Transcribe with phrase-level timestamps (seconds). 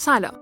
[0.00, 0.32] سلام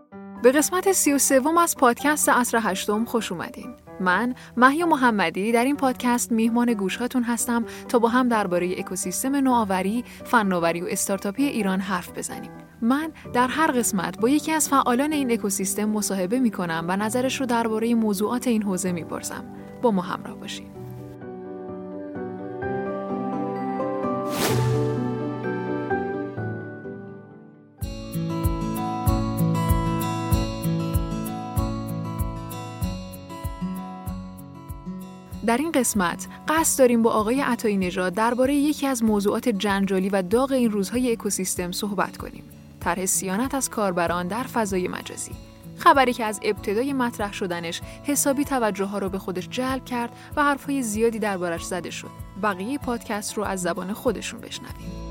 [0.42, 5.64] به قسمت سی و سوم از پادکست اصر هشتم خوش اومدین من محیا محمدی در
[5.64, 11.80] این پادکست میهمان گوشهاتون هستم تا با هم درباره اکوسیستم نوآوری، فناوری و استارتاپی ایران
[11.80, 12.50] حرف بزنیم.
[12.82, 17.46] من در هر قسمت با یکی از فعالان این اکوسیستم مصاحبه می‌کنم و نظرش رو
[17.46, 19.44] درباره موضوعات این حوزه می‌پرسم.
[19.82, 20.77] با ما همراه باشین.
[35.58, 40.22] در این قسمت قصد داریم با آقای عطایی نژاد درباره یکی از موضوعات جنجالی و
[40.22, 42.44] داغ این روزهای اکوسیستم صحبت کنیم.
[42.80, 45.32] طرح سیانت از کاربران در فضای مجازی.
[45.78, 50.42] خبری که از ابتدای مطرح شدنش حسابی توجه ها رو به خودش جلب کرد و
[50.42, 52.10] حرفهای زیادی دربارش زده شد.
[52.42, 55.08] بقیه پادکست رو از زبان خودشون بشنویم.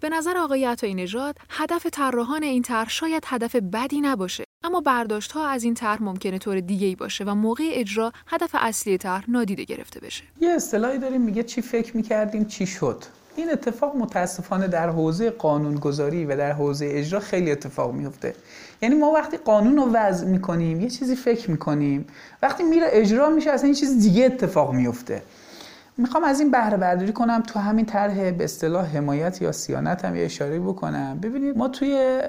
[0.00, 5.32] به نظر آقای عطایی نژاد هدف طراحان این طرح شاید هدف بدی نباشه اما برداشت
[5.32, 9.30] ها از این طرح ممکنه طور دیگه ای باشه و موقع اجرا هدف اصلی طرح
[9.30, 10.24] نادیده گرفته بشه.
[10.40, 13.04] یه اصطلاحی داریم میگه چی فکر می‌کردیم چی شد.
[13.36, 18.34] این اتفاق متاسفانه در حوزه قانونگذاری و در حوزه اجرا خیلی اتفاق میفته
[18.82, 22.06] یعنی ما وقتی قانون رو وضع می‌کنیم یه چیزی فکر می‌کنیم
[22.42, 25.22] وقتی میره اجرا میشه اصلا یه چیز دیگه اتفاق میفته
[26.00, 30.16] می‌خوام از این بهره برداری کنم تو همین طرح به اصطلاح حمایت یا سیانت هم
[30.16, 31.18] یه اشاره بکنم.
[31.22, 32.20] ببینید ما توی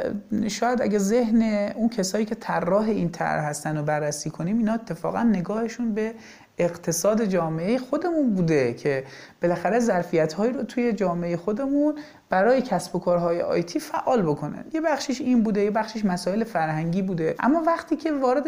[0.47, 5.23] شاید اگه ذهن اون کسایی که طراح این طرح هستن رو بررسی کنیم اینا اتفاقا
[5.23, 6.13] نگاهشون به
[6.57, 9.03] اقتصاد جامعه خودمون بوده که
[9.41, 11.95] بالاخره ظرفیت هایی رو توی جامعه خودمون
[12.31, 17.01] برای کسب و کارهای آیتی فعال بکنن یه بخشش این بوده یه بخشش مسائل فرهنگی
[17.01, 17.35] بوده.
[17.39, 18.47] اما وقتی که وارد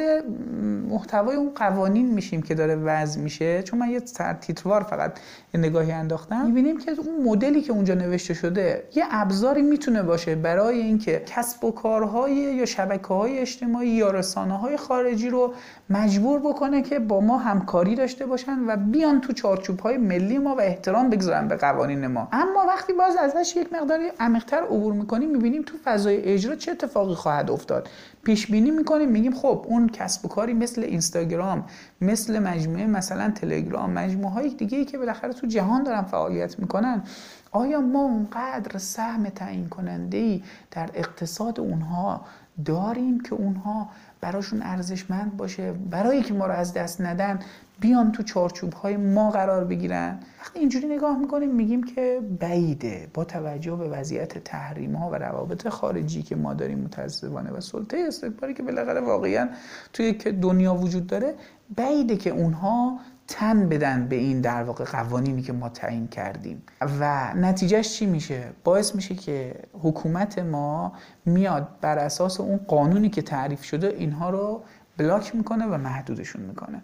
[0.89, 3.99] محتوای اون قوانین میشیم که داره وضع میشه چون من یه
[4.41, 5.19] تیتروار فقط
[5.53, 10.79] نگاهی انداختم می‌بینیم که اون مدلی که اونجا نوشته شده یه ابزاری می‌تونه باشه برای
[10.79, 15.53] اینکه کسب و کارهای یا شبکه های اجتماعی یا رسانه های خارجی رو
[15.89, 20.55] مجبور بکنه که با ما همکاری داشته باشن و بیان تو چارچوب های ملی ما
[20.55, 22.27] و احترام بگذارن به قوانین ما.
[22.31, 27.15] اما وقتی باز ازش یک مقداری عمیق‌تر عبور می‌کنیم می‌بینیم تو فضای اجرا چه اتفاقی
[27.15, 27.89] خواهد افتاد.
[28.23, 31.65] پیش بینی می‌کنیم میگیم خب اون کسب و کاری مثل اینستاگرام
[32.01, 37.03] مثل مجموعه مثلا تلگرام مجموعه های دیگه ای که بالاخره تو جهان دارن فعالیت می‌کنن.
[37.51, 42.25] آیا ما اونقدر سهم تعیین کننده ای در اقتصاد اونها
[42.65, 43.89] داریم که اونها
[44.23, 45.71] براشون ارزشمند باشه.
[45.71, 47.39] برای که ما رو از دست ندن
[47.79, 50.19] بیان تو چارچوب های ما قرار بگیرن.
[50.41, 53.07] وقتی اینجوری نگاه می‌کنیم میگیم که بعیده.
[53.13, 57.97] با توجه به وضعیت تحریم ها و روابط خارجی که ما داریم متاسفانه و سلطه
[58.07, 59.49] استکباری که بالاخره واقعا
[59.93, 61.35] توی که دنیا وجود داره
[61.75, 66.63] بعیده که اونها تن بدن به این در واقع قوانینی که ما تعیین کردیم.
[66.99, 70.93] و نتیجهش چی میشه؟ باعث میشه که حکومت ما
[71.25, 74.63] میاد بر اساس اون قانونی که تعریف شده اینها رو
[74.97, 76.81] بلاک می‌کنه و محدودشون می‌کنه.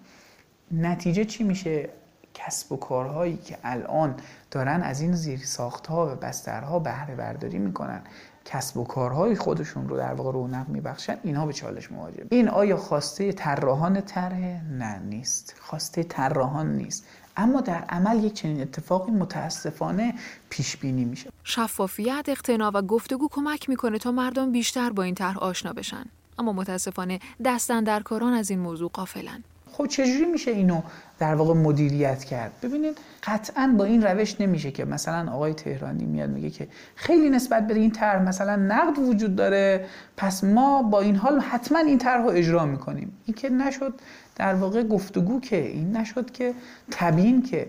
[0.72, 1.90] نتیجه چی میشه؟
[2.34, 4.16] کسب و کارهایی که الان
[4.52, 5.42] دارن از این زیر
[5.90, 8.02] ها و بسترها بهره برداری می‌کنن.
[8.46, 12.26] کسب و کارهای خودشون رو در واقع رونق میبخشن اینها به چالش مواجه.
[12.30, 15.56] این آیا خواسته طراحان طرح؟ نه نیست.
[15.60, 17.06] خواسته طراحان نیست.
[17.38, 20.14] اما در عمل یک چنین اتفاقی متاسفانه
[20.50, 21.30] پیش بینی میشه.
[21.44, 26.06] شفافیت اقتنا و گفتگو کمک می‌کنه تا مردم بیشتر با این طرح آشنا بشن.
[26.40, 30.82] اما متاسفانه دستن در کاران از این موضوع قافلن خب چجوری میشه اینو
[31.20, 36.30] در واقع مدیریت کرد؟ ببینید قطعا با این روش نمیشه که مثلا آقای تهرانی میاد
[36.30, 39.86] میگه که خیلی نسبت به این طرح مثلا نقد وجود داره
[40.18, 43.18] پس ما با این حال حتما این طرح رو اجرا می‌کنیم.
[43.26, 43.94] این که نشد
[44.36, 46.54] در واقع گفتگو که این نشد که
[46.92, 47.68] تبیین که.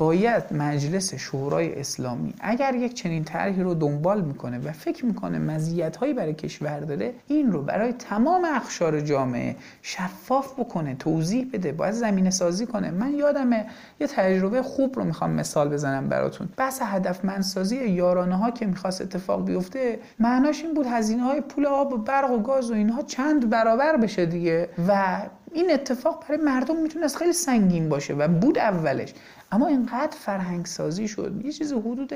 [0.00, 6.14] باید مجلس شورای اسلامی اگر یک چنین طرحی رو دنبال می‌کنه و فکر می‌کنه مزیت‌هایی
[6.14, 12.30] برای کشور داره این رو برای تمام اخشار جامعه شفاف بکنه توضیح بده باید زمینه
[12.30, 12.90] سازی کنه.
[12.90, 13.66] من یادمه
[14.00, 16.48] یه تجربه خوب رو می‌خوام مثال بزنم براتون.
[16.56, 21.92] بحث هدفمندسازی یارانه ها که می‌خواست اتفاق بیفته معناش این بود هزینه های پول آب
[21.92, 25.20] و برق و گاز و اینها چند برابر بشه دیگه و
[25.52, 29.14] این اتفاق برای مردم می‌تونست خیلی سنگین باشه و بود اولش.
[29.52, 31.40] اما اینقدر فرهنگ سازی شد.
[31.44, 32.12] یه چیز حدود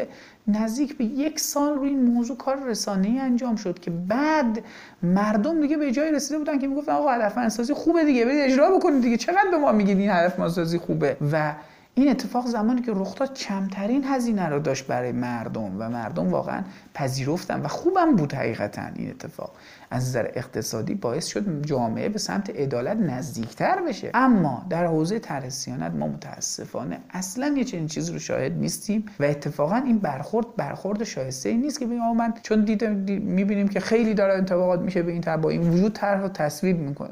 [0.49, 4.65] نزدیک به یک سال روی این موضوع کار رسانه‌ای انجام شد که بعد
[5.03, 8.79] مردم دیگه به جای رسیده بودن که می‌گفتن آقا هدف سازی خوبه دیگه برید اجرا
[8.79, 9.17] بکنید دیگه.
[9.17, 11.55] چقدر به ما میگید این هدف سازی خوبه؟ و
[11.97, 16.63] این اتفاق زمانی که رخ داد کمترین هزینه رو داشت برای مردم و مردم واقعا
[16.95, 19.53] پذیرفتن و خوبم بود حقیقتا این اتفاق.
[19.91, 24.11] از نظر اقتصادی باعث شد جامعه به سمت عدالت نزدیکتر بشه.
[24.15, 25.49] اما در حوزه طرح
[25.95, 31.49] ما متاسفانه اصلا یه چنین چیزی رو شاهد نیستیم و اتفاقا این برخورد برخورد شایسته
[31.49, 35.37] ای نیست که بگیم من چون دیدم می‌بینیم که خیلی داره انتقاد میشه به این
[35.37, 37.11] با این وجود طرح رو تصویب می‌کنه.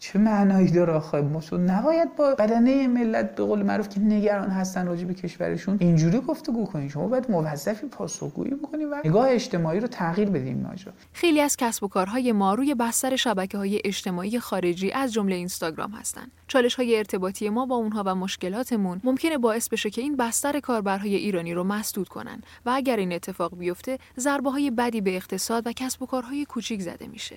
[0.00, 4.86] چه معنایی داره آخه؟ ما نباید با بدنه ملت به قول معروف که نگران هستن
[4.86, 9.86] راجع به کشورشون اینجوری گفتگو کنید شما باید موظفی پاسخگویی بکنید و نگاه اجتماعی رو
[9.86, 10.92] تغییر بدیم ماجرا.
[11.12, 15.90] خیلی از کسب و کارهای ما روی بستر شبکه های اجتماعی خارجی از جمله اینستاگرام
[15.90, 20.60] هستند چالش های ارتباطی ما با اونها و مشکلاتمون ممکنه باعث بشه که این بستر
[20.60, 25.66] کاربرهای ایرانی رو مسدود کنن و اگر این اتفاق بیفته ضربه های بدی به اقتصاد
[25.66, 27.36] و کسب و کارهای کوچیک زده میشه.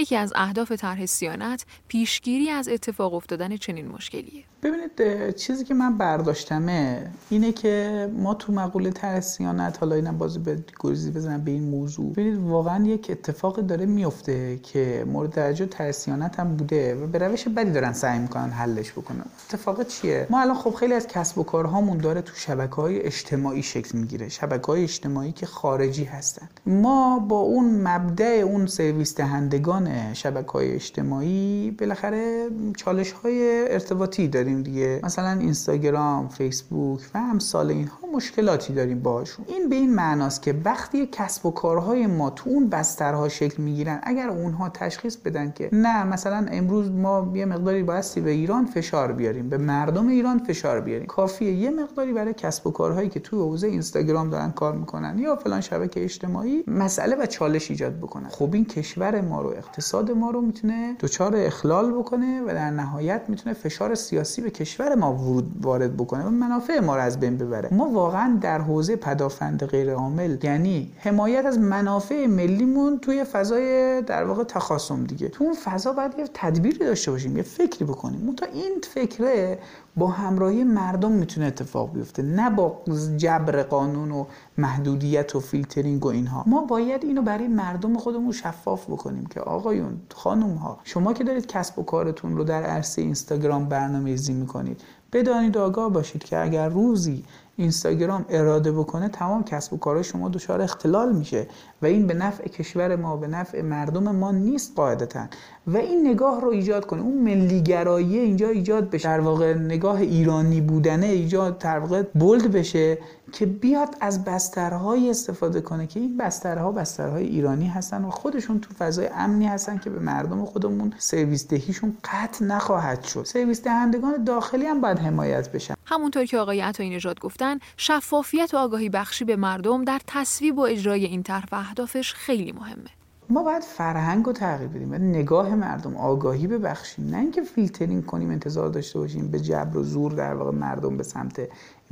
[0.00, 4.44] یکی از اهداف طرح سیانت پیشگیری از اتفاق افتادن چنین مشکلیه.
[4.62, 10.38] ببینید چیزی که من برداشتمه اینه که ما تو مقوله طرح سیانت حالا اینم بازی
[10.38, 12.12] به گریزی بزنم به این موضوع.
[12.12, 17.18] ببینید واقعا یک اتفاق داره میفته که مورد توجه طرح سیانت هم بوده و به
[17.18, 19.24] روش بدی دارن سعی می‌کنن حلش بکنن.
[19.48, 23.62] اتفاق چیه؟ ما الان خب خیلی از کسب و کارهامون داره تو شبکه های اجتماعی
[23.62, 26.48] شکل می‌گیره شبکه های اجتماعی که خارجی هستن.
[26.66, 31.76] ما با اون مبدع اون سرویس دهندگان شبکه های اجتماعی.
[31.78, 35.00] بالاخره چالش های ارتباطی داریم دیگه.
[35.02, 41.08] مثلا اینستاگرام فیسبوک و امثال اینها مشکلاتی داریم باشون این به این معناست که وقتی
[41.12, 46.04] کسب و کارهای ما تو اون بسترها شکل می‌گیرن اگر اونها تشخیص بدن که نه
[46.04, 51.06] مثلا امروز ما یه مقداری بایستی به ایران فشار بیاریم به مردم ایران فشار بیاریم.
[51.06, 55.36] کافیه یه مقداری برای کسب و کارهایی که تو حوزه اینستاگرام دارن کار می‌کنن یا
[55.36, 58.28] فلان شبکه اجتماعی مسئله و چالش ایجاد بکنن.
[58.28, 59.79] خب این کشور ما رو اقتصاد
[60.16, 65.14] ما رو می‌تونه دچار اخلال بکنه و در نهایت می‌تونه فشار سیاسی به کشور ما
[65.14, 67.68] ورود وارد بکنه و منافع ما رو از بین ببره.
[67.72, 74.24] ما واقعا در حوزه پدافند غیر عامل یعنی حمایت از منافع ملیمون توی فضای در
[74.24, 75.28] واقع تخاصم دیگه.
[75.28, 78.34] تو اون فضا باید یه تدبیری داشته باشیم یه فکری بکنیم.
[78.34, 79.58] تا این فکره
[79.96, 82.82] با همراهی مردم می‌تونه اتفاق بیفته نه با
[83.16, 84.24] جبر قانون و
[84.58, 86.44] محدودیت و فیلترینگ و اینها.
[86.46, 91.46] ما باید اینو برای مردم خودمون شفاف بکنیم که آقایون خانم ها شما که دارید
[91.46, 94.80] کسب و کارتون رو در عرصه اینستاگرام برنامه‌ریزی می‌کنید
[95.12, 97.24] بدانید آگاه باشید که اگر روزی
[97.56, 101.46] اینستاگرام اراده بکنه تمام کسب و کارهای شما دچار اختلال میشه
[101.82, 105.26] و این به نفع کشور ما به نفع مردم ما نیست قاعدتا.
[105.66, 107.02] و این نگاه رو ایجاد کنه.
[107.02, 109.08] اون ملیگرایی اینجا ایجاد بشه.
[109.08, 112.98] در واقع نگاه ایرانی بودنه ایجاد در واقع بولد بشه.
[113.32, 118.74] که بیاد از بسترهای استفاده کنه که این بسترها بسترهای ایرانی هستن و خودشون تو
[118.74, 123.24] فضای امنی هستن که به مردم خودمون سرویس دهیشون قطع نخواهد شد.
[123.24, 125.74] سرویس دهندگان داخلی هم باید حمایت بشن.
[125.86, 130.60] همونطور که آقای عطایی نژاد گفتن شفافیت و آگاهی بخشی به مردم در تصویب و
[130.60, 132.90] اجرای این طرح و اهدافش خیلی مهمه.
[133.30, 137.10] ما باید فرهنگ رو تغییر بدیم باید نگاه مردم آگاهی ببخشیم.
[137.10, 141.02] نه اینکه فیلترینگ کنیم انتظار داشته باشیم به جبر و زور در واقع مردم به
[141.02, 141.40] سمت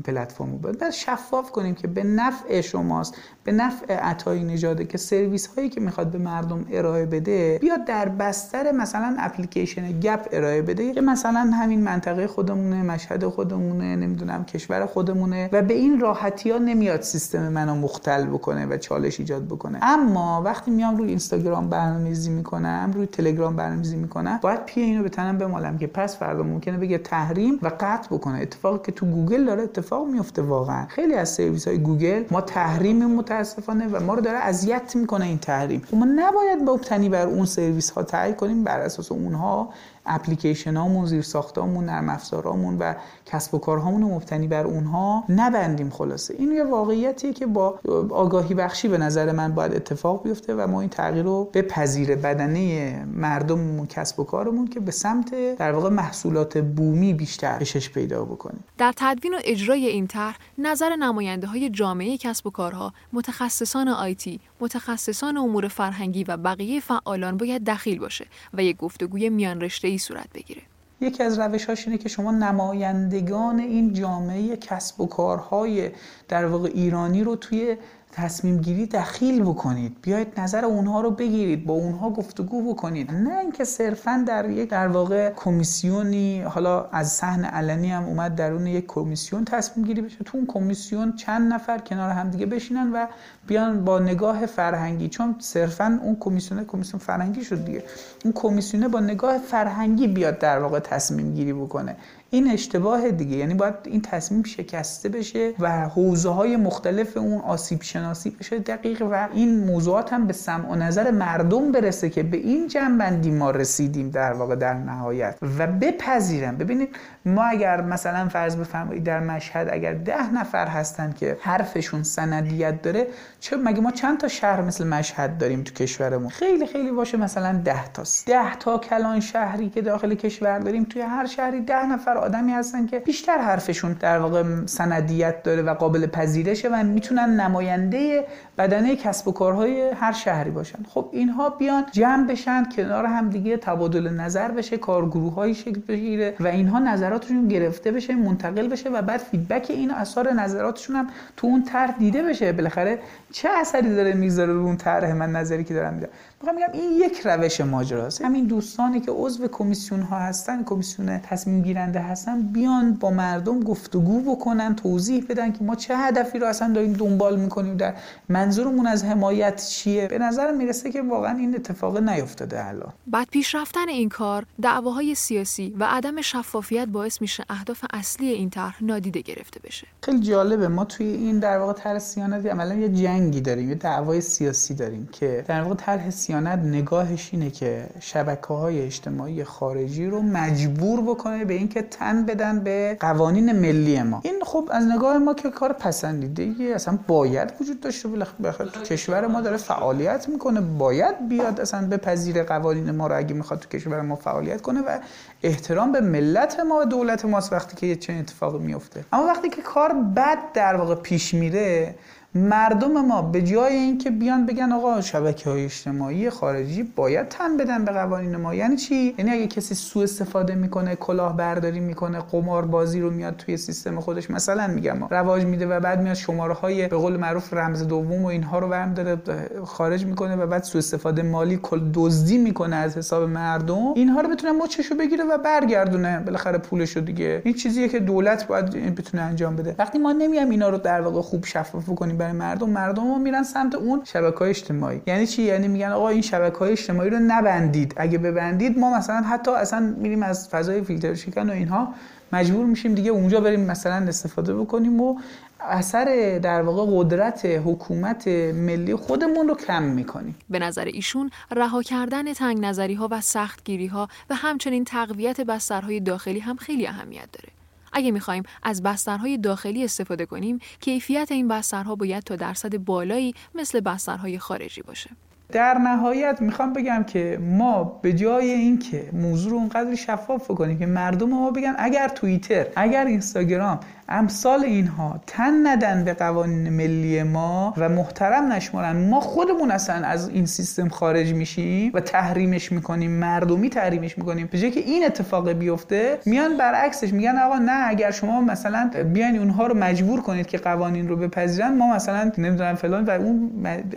[0.05, 3.15] پلتفرم باید بعد شفاف کنیم که به نفع شماست
[3.45, 8.09] به نفع عطای نژاده که سرویس هایی که می‌خواد به مردم ارائه بده بیاد در
[8.09, 14.87] بستر مثلا اپلیکیشن گپ ارائه بده که مثلا همین منطقه خودمونه مشهد خودمونه نمی‌دونم کشور
[14.87, 19.79] خودمونه و به این راحتی ها نمیاد سیستم منو مختل بکنه و چالش ایجاد بکنه.
[19.83, 25.09] اما وقتی میام روی اینستاگرام برنامه‌ریزی می‌کنم روی تلگرام برنامه‌ریزی می‌کنم باید پی اینو به
[25.09, 28.38] تنم بمالم که پس فردا ممکنه بگه تحریم و قطع بکنه.
[28.38, 30.87] اتفاقی که تو گوگل داره میفته واقعا.
[30.87, 35.38] خیلی از سرویس های گوگل ما تحریم متاسفانه و ما رو داره اذیت می‌کنه این
[35.38, 35.83] تحریم.
[35.92, 39.71] ما نباید مبتنی بر اون سرویس ها تکیه کنیم بر اساس اونها
[40.09, 42.95] اپلیکیشن هامون زیر ساختامون نرم افزارامون و
[43.27, 46.35] کسب و کارهامون مبتنی بر اونها نبندیم خلاصه.
[46.38, 50.81] این یه واقعیتیه که با آگاهی بخشی به نظر من باید اتفاق بیفته و ما
[50.81, 55.88] این تغییر رو به پذیر بدنه مردم کسب و کارمون که به سمت در واقع
[55.88, 61.71] محصولات بومی بیشتر کشش پیدا بکنیم در تدوین و اجرای این طرح نظر نماینده های
[61.71, 68.27] جامعه کسب و کارها متخصصان آیتی متخصصان امور فرهنگی و بقیه فعالان باید دخیل باشه
[68.55, 70.62] و یک گفتگوی میان رشته صورت بگیره.
[71.00, 75.90] یکی از روش اینه که شما نمایندگان این جامعه کسب و کارهای
[76.28, 77.76] در واقع ایرانی رو توی
[78.19, 79.97] تصمیم گیری دخیل بکنید.
[80.03, 83.11] بیاید نظر اونها رو بگیرید با اونها گفتگو بکنید.
[83.11, 88.67] نه اینکه صرفا در یک در واقع کمیسیونی حالا از صحن علنی هم اومد درون
[88.67, 90.25] یک کمیسیون تصمیم گیری بشه.
[90.25, 93.07] تو اون کمیسیون چند نفر کنار همدیگه بشینن و
[93.47, 95.09] بیان با نگاه فرهنگی.
[95.09, 97.85] چون صرفا اون کمیسیون کمیسیون فرهنگی شد دیگه.
[98.25, 101.97] اون کمیسیونه با نگاه فرهنگی بیاد در واقع تصمیم گیری بکنه.
[102.30, 103.37] این اشتباه دیگه.
[103.37, 109.02] یعنی باید این تصمیم شکسته بشه و حوزه های مختلف اون آسیب شناسی بشه دقیق
[109.11, 113.50] و این موضوعات هم به سمع و نظر مردم برسه که به این جنبندی ما
[113.50, 115.37] رسیدیم در واقع در نهایت.
[115.58, 121.37] و بپذیرم ببینید ما اگر مثلا فرض بفرمایید در مشهد اگر ده نفر هستن که
[121.40, 123.06] حرفشون سندیت داره
[123.40, 127.61] چه مگه ما چند تا شهر مثل مشهد داریم تو کشورمون؟ خیلی خیلی باشه مثلا
[127.64, 128.26] ده تاست.
[128.26, 132.87] ده تا کلان شهری که داخل کشور داریم توی هر شهری ده نفر آدمی هستن
[132.87, 138.25] که بیشتر حرفشون در واقع سندیت داره و قابل پذیرشه و می‌تونن نماینده
[138.59, 140.79] بدنه کسب و کارهای هر شهری باشن.
[140.89, 146.47] خب اینها بیان جمع بشن کنار هم دیگه تبادل نظر بشه کارگروه شکل بگیره و
[146.47, 151.07] اینها نظراتشون گرفته بشه منتقل بشه و بعد فیدبک این اثار نظراتشون هم
[151.37, 152.53] تو اون طرح دیده بشه.
[152.53, 152.99] بالاخره
[153.33, 156.09] چه اثری داره می‌ذاره رو اون طرح من نظری که دارم میدم؟
[156.41, 158.23] می‌خوام میگم این یک روش ماجراست.
[158.23, 164.37] همین دوستانی که عضو کمیسیون ها هستن کمیسیون تصمیم گیرنده هستن بیان با مردم گفتگو
[164.37, 167.95] بکنن توضیح بدن که ما چه هدفی رو اصلا داریم دنبال می‌کنیم در
[168.29, 172.93] منظورمون از حمایت چیه؟ به نظر می‌رسه که واقعا این اتفاق نیفتاده الان.
[173.07, 178.85] بعد پیشرفتن این کار دعواهای سیاسی و عدم شفافیت باعث میشه اهداف اصلی این طرح
[178.85, 179.87] نادیده گرفته بشه.
[180.03, 184.21] خیلی جالبه ما توی این در واقع طرح سیانتی عملا یه جنگی داریم یه دعوای
[184.21, 190.23] سیاسی داریم که در واقع طرح سیانت نگاهش اینه که شبکه های اجتماعی خارجی رو
[190.23, 194.21] مجبور بکنه به اینکه تن بدن به قوانین ملی ما.
[194.25, 198.71] این خب از نگاه ما که کار پسندیده اصلا باید وجود داشته بالاخره.
[198.71, 200.61] تو کشور ما داره فعالیت می‌کنه.
[200.61, 204.99] باید بیاد اصلا بپذیر قوانین ما رو اگه می‌خواد تو کشور ما فعالیت کنه و
[205.43, 209.49] احترام به ملت ما و دولت ماست وقتی که یه چنین اتفاقی میفته اما وقتی
[209.49, 211.95] که کار بد در واقع پیش میره
[212.35, 217.85] مردم ما به جای اینکه بیان بگن آقا شبکه های اجتماعی خارجی باید تن بدن
[217.85, 218.54] به قوانین ما.
[218.54, 223.37] یعنی چی؟ یعنی اگه کسی سوء استفاده می‌کنه کلاه برداری می‌کنه قمار بازی رو میاد
[223.37, 227.54] توی سیستم خودش مثلا میگم رواج میده و بعد میاد شماره های به قول معروف
[227.54, 229.18] رمز دوم و اینها رو برم داره
[229.64, 233.92] خارج می‌کنه و بعد سوء استفاده مالی کل دزدی می‌کنه از حساب مردم.
[233.94, 236.20] اینها رو بتونه مچشو بگیره و برگردونه.
[236.20, 237.42] بالاخره پولش دیگه.
[237.44, 239.75] این چیزیه که دولت باید بتونه انجام بده.
[239.78, 243.75] وقتی ما نمیام اینا رو در واقع خوب شفاف کنیم برای مردم مردم میرن سمت
[243.75, 245.01] اون شبکه های اجتماعی.
[245.07, 247.95] یعنی چی؟ یعنی میگن آقا این شبکه های اجتماعی رو نبندید.
[247.97, 251.95] اگه ببندید ما مثلا حتی اصلا میریم از فضای فیلتر شکن و اینها
[252.33, 255.19] مجبور میشیم دیگه اونجا بریم مثلا استفاده بکنیم و
[255.61, 260.37] اثر در واقع قدرت حکومت ملی خودمون رو کم می‌کنیم.
[260.51, 266.01] به نظر ایشون رها کردن تنگ نظری ها و سختگیری ها و همچنین تقویت بسترهای
[266.01, 267.58] داخلی هم خیلی اهمیت داره.
[267.99, 273.81] اگه می‌خوایم از بسترهای داخلی استفاده کنیم کیفیت این بسترها باید تا درصد بالایی مثل
[273.81, 275.11] بسترهای خارجی باشه.
[275.52, 280.87] در نهایت می‌خوام بگم که ما به جای اینکه موضوع رو اونقدر شفاف کنیم که
[280.87, 287.75] مردم ما بگن اگر توییتر اگر اینستاگرام امثال اینها تن ندن به قوانین ملی ما
[287.76, 293.71] و محترم نشمارن ما خودمون اصلا از این سیستم خارج میشیم و تحریمش می‌کنیم مردمی
[293.71, 294.49] تحریمش می‌کنیم.
[294.52, 299.38] به جای که این اتفاق بیفته میان برعکسش میگن آقا نه اگر شما مثلا بیاین
[299.38, 303.50] اونها رو مجبور کنید که قوانین رو بپذیرن ما مثلا نمی‌دونم فلان و اون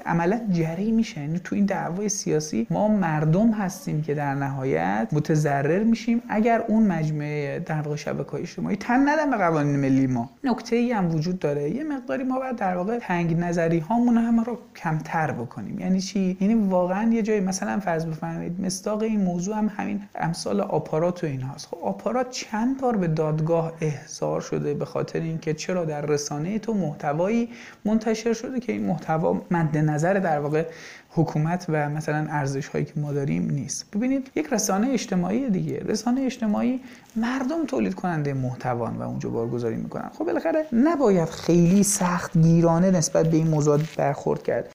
[0.05, 1.21] عملا جری میشه.
[1.21, 6.21] یعنی تو این دعوای سیاسی ما مردم هستیم که در نهایت متضرر میشیم.
[6.29, 10.91] اگر اون مجموعه در واقع شبکه‌های اجتماعی تن ندن به قوانین ملی ما نکته ای
[10.91, 11.69] هم وجود داره.
[11.69, 15.79] یه مقداری ما باید در واقع تنگ نظری هامون هم رو کمتر بکنیم.
[15.79, 20.61] یعنی چی؟ یعنی واقعا یه جایی مثلا فرض بفرمایید مستاق این موضوع هم همین امثال
[20.61, 21.67] آپارات و اینهاست.
[21.67, 26.73] خب آپارات چند بار به دادگاه احضار شده به خاطر اینکه چرا در رسانه تو
[26.73, 27.49] محتوایی
[27.85, 30.65] منتشر شده که این محتوا مد نظر در واقع
[31.13, 33.85] حکومت و مثلا ارزش هایی که ما داریم نیست.
[33.95, 35.79] ببینید یک رسانه اجتماعی دیگه.
[35.85, 36.79] رسانه اجتماعی
[37.15, 40.09] مردم تولید کننده محتوان و اونجا بارگذاری می‌کنن.
[40.17, 44.71] خب بالاخره نباید خیلی سخت گیرانه نسبت به این موضوع برخورد کرد.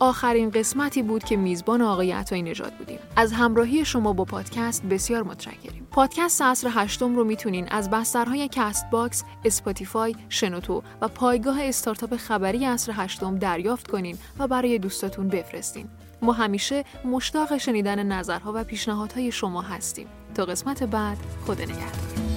[0.00, 2.98] آخرین قسمتی بود که میزبان آقای عطایی نژاد بودیم.
[3.16, 5.86] از همراهی شما با پادکست بسیار متشکریم.
[5.90, 12.64] پادکست عصر هشتم رو می‌تونین از بسترهای کست باکس، اسپاتیفای، شنوتو و پایگاه استارتاپ خبری
[12.64, 15.88] عصر هشتم دریافت کنین و برای دوستاتون بفرستین.
[16.22, 20.06] ما همیشه مشتاق شنیدن نظرها و پیشنهادهای شما هستیم.
[20.34, 22.29] تا قسمت بعد خدا نگهدار.